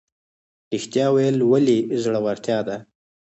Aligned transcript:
ریښتیا 0.71 1.07
ویل 1.15 1.37
ولې 1.51 1.77
زړورتیا 2.03 2.59
ده؟ 2.67 2.77